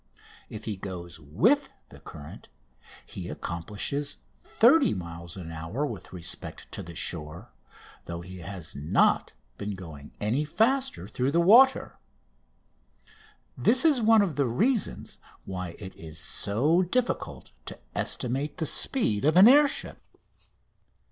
If 0.49 0.63
he 0.65 0.77
goes 0.77 1.19
with 1.19 1.71
the 1.89 1.99
current 1.99 2.49
he 3.05 3.29
accomplishes 3.29 4.17
30 4.35 4.95
miles 4.95 5.37
an 5.37 5.51
hour 5.51 5.85
with 5.85 6.11
respect 6.11 6.65
to 6.71 6.81
the 6.81 6.95
shore, 6.95 7.51
though 8.05 8.21
he 8.21 8.39
has 8.39 8.75
not 8.75 9.33
been 9.59 9.75
going 9.75 10.11
any 10.19 10.43
faster 10.43 11.07
through 11.07 11.29
the 11.31 11.39
water. 11.39 11.99
This 13.55 13.85
is 13.85 14.01
one 14.01 14.23
of 14.23 14.37
the 14.37 14.47
reasons 14.47 15.19
why 15.45 15.75
it 15.77 15.95
is 15.95 16.17
so 16.17 16.81
difficult 16.81 17.51
to 17.67 17.77
estimate 17.93 18.57
the 18.57 18.65
speed 18.65 19.23
of 19.23 19.35
an 19.35 19.47
air 19.47 19.67
ship. 19.67 20.01